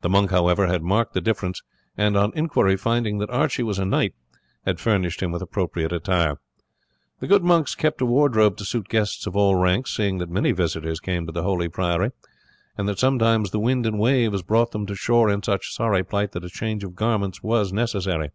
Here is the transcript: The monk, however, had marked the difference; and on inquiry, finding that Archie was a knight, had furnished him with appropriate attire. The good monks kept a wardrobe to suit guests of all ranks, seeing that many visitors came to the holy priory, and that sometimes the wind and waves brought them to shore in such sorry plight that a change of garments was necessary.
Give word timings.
The 0.00 0.08
monk, 0.08 0.32
however, 0.32 0.66
had 0.66 0.82
marked 0.82 1.14
the 1.14 1.20
difference; 1.20 1.62
and 1.96 2.16
on 2.16 2.32
inquiry, 2.34 2.76
finding 2.76 3.18
that 3.18 3.30
Archie 3.30 3.62
was 3.62 3.78
a 3.78 3.84
knight, 3.84 4.12
had 4.66 4.80
furnished 4.80 5.22
him 5.22 5.30
with 5.30 5.42
appropriate 5.42 5.92
attire. 5.92 6.40
The 7.20 7.28
good 7.28 7.44
monks 7.44 7.76
kept 7.76 8.00
a 8.00 8.04
wardrobe 8.04 8.56
to 8.56 8.64
suit 8.64 8.88
guests 8.88 9.28
of 9.28 9.36
all 9.36 9.54
ranks, 9.54 9.94
seeing 9.96 10.18
that 10.18 10.28
many 10.28 10.50
visitors 10.50 10.98
came 10.98 11.24
to 11.26 11.32
the 11.32 11.44
holy 11.44 11.68
priory, 11.68 12.10
and 12.76 12.88
that 12.88 12.98
sometimes 12.98 13.52
the 13.52 13.60
wind 13.60 13.86
and 13.86 14.00
waves 14.00 14.42
brought 14.42 14.72
them 14.72 14.86
to 14.86 14.96
shore 14.96 15.30
in 15.30 15.40
such 15.40 15.72
sorry 15.72 16.02
plight 16.02 16.32
that 16.32 16.44
a 16.44 16.50
change 16.50 16.82
of 16.82 16.96
garments 16.96 17.40
was 17.40 17.72
necessary. 17.72 18.30